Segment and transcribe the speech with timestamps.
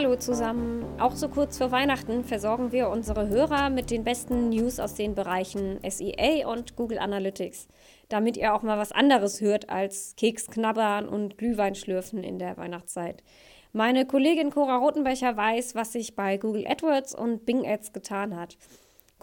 [0.00, 0.84] Hallo zusammen.
[1.00, 5.16] Auch so kurz vor Weihnachten versorgen wir unsere Hörer mit den besten News aus den
[5.16, 7.66] Bereichen SEA und Google Analytics,
[8.08, 13.24] damit ihr auch mal was anderes hört als Keksknabbern und Glühweinschlürfen in der Weihnachtszeit.
[13.72, 18.56] Meine Kollegin Cora Rotenbecher weiß, was sich bei Google AdWords und Bing Ads getan hat.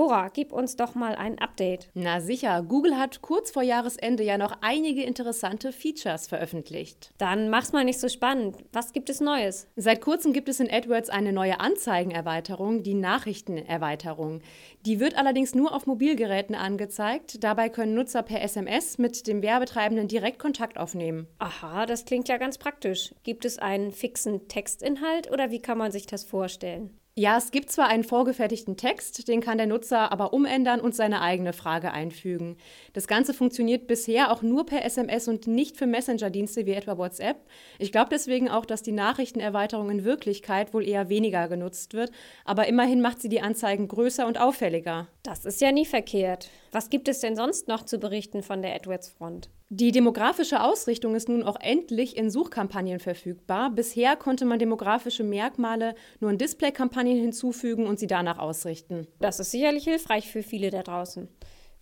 [0.00, 1.90] Cora, gib uns doch mal ein Update.
[1.92, 7.12] Na sicher, Google hat kurz vor Jahresende ja noch einige interessante Features veröffentlicht.
[7.18, 8.56] Dann mach's mal nicht so spannend.
[8.72, 9.68] Was gibt es Neues?
[9.76, 14.40] Seit kurzem gibt es in AdWords eine neue Anzeigenerweiterung, die Nachrichtenerweiterung.
[14.86, 17.44] Die wird allerdings nur auf Mobilgeräten angezeigt.
[17.44, 21.26] Dabei können Nutzer per SMS mit dem Werbetreibenden direkt Kontakt aufnehmen.
[21.40, 23.14] Aha, das klingt ja ganz praktisch.
[23.22, 26.99] Gibt es einen fixen Textinhalt oder wie kann man sich das vorstellen?
[27.20, 31.20] Ja, es gibt zwar einen vorgefertigten Text, den kann der Nutzer aber umändern und seine
[31.20, 32.56] eigene Frage einfügen.
[32.94, 37.36] Das Ganze funktioniert bisher auch nur per SMS und nicht für Messenger-Dienste wie etwa WhatsApp.
[37.78, 42.10] Ich glaube deswegen auch, dass die Nachrichtenerweiterung in Wirklichkeit wohl eher weniger genutzt wird,
[42.46, 45.06] aber immerhin macht sie die Anzeigen größer und auffälliger.
[45.22, 46.48] Das ist ja nie verkehrt.
[46.72, 49.50] Was gibt es denn sonst noch zu berichten von der AdWords-Front?
[49.72, 53.70] Die demografische Ausrichtung ist nun auch endlich in Suchkampagnen verfügbar.
[53.70, 59.06] Bisher konnte man demografische Merkmale nur in Displaykampagnen hinzufügen und sie danach ausrichten.
[59.20, 61.28] Das ist sicherlich hilfreich für viele da draußen.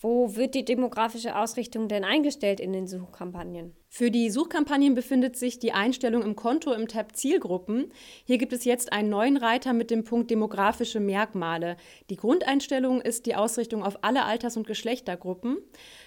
[0.00, 3.76] Wo wird die demografische Ausrichtung denn eingestellt in den Suchkampagnen?
[3.88, 7.92] Für die Suchkampagnen befindet sich die Einstellung im Konto im Tab Zielgruppen.
[8.24, 11.76] Hier gibt es jetzt einen neuen Reiter mit dem Punkt demografische Merkmale.
[12.10, 15.58] Die Grundeinstellung ist die Ausrichtung auf alle Alters- und Geschlechtergruppen.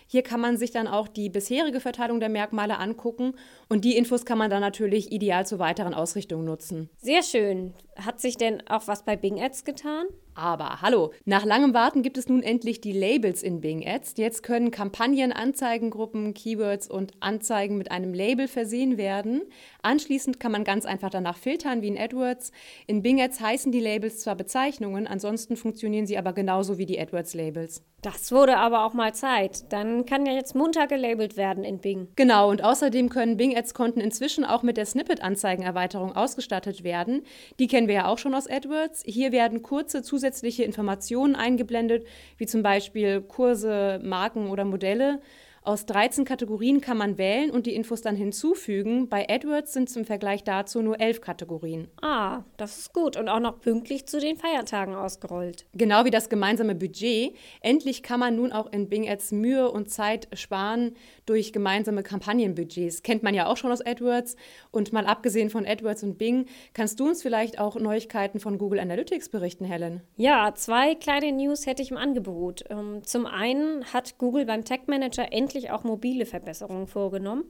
[0.08, 3.34] Hier kann man sich dann auch die bisherige Verteilung der Merkmale angucken
[3.70, 6.90] und die Infos kann man dann natürlich ideal zur weiteren Ausrichtung nutzen.
[6.98, 7.74] Sehr schön.
[7.96, 10.06] Hat sich denn auch was bei Bing Ads getan?
[10.34, 14.14] Aber hallo, nach langem Warten gibt es nun endlich die Labels in Bing Ads.
[14.18, 19.42] Jetzt können Kampagnen, Anzeigengruppen, Keywords und Anzeigen mit einem Label versehen werden.
[19.82, 22.52] Anschließend kann man ganz einfach danach filtern wie in AdWords.
[22.86, 27.00] In Bing Ads heißen die Labels zwar Bezeichnungen, ansonsten funktionieren sie aber genauso wie die
[27.00, 27.84] AdWords Labels.
[28.02, 29.74] Das wurde aber auch mal Zeit.
[29.74, 32.08] Dann kann ja jetzt munter gelabelt werden in Bing.
[32.16, 37.24] Genau, und außerdem können Bing Ads Konten inzwischen auch mit der Snippet-Anzeigenerweiterung ausgestattet werden.
[37.60, 39.04] Die kennen wir ja auch schon aus AdWords.
[39.06, 42.06] Hier werden kurze zusätzliche Informationen eingeblendet,
[42.38, 45.20] wie zum Beispiel Kurse, Marken oder Modelle.
[45.62, 49.10] Aus 13 Kategorien kann man wählen und die Infos dann hinzufügen.
[49.10, 51.90] Bei AdWords sind es im Vergleich dazu nur 11 Kategorien.
[52.02, 55.66] Ah, das ist gut und auch noch pünktlich zu den Feiertagen ausgerollt.
[55.74, 57.36] Genau wie das gemeinsame Budget.
[57.62, 63.04] Endlich kann man nun auch in Bing Ads Mühe und Zeit sparen durch gemeinsame Kampagnenbudgets.
[63.04, 64.38] Kennt man ja auch schon aus AdWords.
[64.72, 68.80] Und mal abgesehen von AdWords und Bing, kannst du uns vielleicht auch Neuigkeiten von Google
[68.80, 70.02] Analytics berichten, Helen?
[70.16, 72.64] Ja, zwei kleine News hätte ich im Angebot.
[72.70, 77.46] Ähm, zum einen hat Google beim Tag Manager endlich endlich auch mobile Verbesserungen vorgenommen.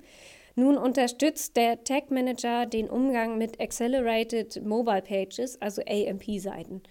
[0.55, 6.81] Nun unterstützt der Tag Manager den Umgang mit Accelerated Mobile Pages, also AMP-Seiten.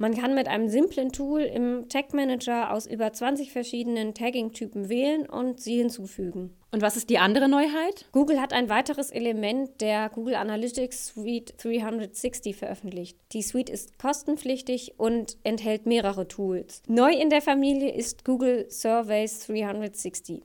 [0.00, 5.28] Man kann mit einem simplen Tool im Tag Manager aus über 20 verschiedenen Tagging-Typen wählen
[5.28, 6.54] und sie hinzufügen.
[6.70, 8.06] Und was ist die andere Neuheit?
[8.12, 13.18] Google hat ein weiteres Element der Google Analytics Suite 360 veröffentlicht.
[13.32, 16.82] Die Suite ist kostenpflichtig und enthält mehrere Tools.
[16.86, 20.42] Neu in der Familie ist Google Surveys 360.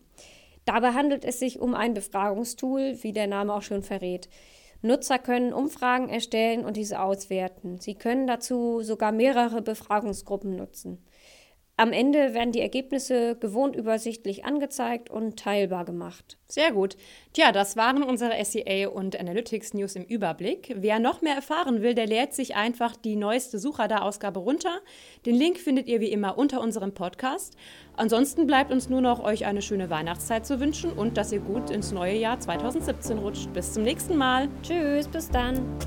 [0.66, 4.30] Dabei handelt es sich um ein Befragungstool, wie der Name auch schon verrät.
[4.82, 7.80] Nutzer können Umfragen erstellen und diese auswerten.
[7.80, 11.04] Sie können dazu sogar mehrere Befragungsgruppen nutzen.
[11.76, 16.38] Am Ende werden die Ergebnisse gewohnt übersichtlich angezeigt und teilbar gemacht.
[16.48, 16.96] Sehr gut.
[17.34, 20.76] Tja, das waren unsere SEA und Analytics News im Überblick.
[20.78, 24.82] Wer noch mehr erfahren will, der lädt sich einfach die neueste Suchradar-Ausgabe runter.
[25.26, 27.58] Den Link findet ihr wie immer unter unserem Podcast.
[27.98, 31.72] Ansonsten bleibt uns nur noch, euch eine schöne Weihnachtszeit zu wünschen und dass ihr gut
[31.72, 33.52] ins neue Jahr 2017 rutscht.
[33.52, 34.48] Bis zum nächsten Mal.
[34.62, 35.80] Tschüss, bis dann.